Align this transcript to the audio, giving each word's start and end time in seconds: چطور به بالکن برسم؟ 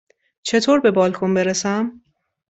چطور 0.43 0.79
به 0.79 0.91
بالکن 0.91 1.33
برسم؟ 1.33 2.01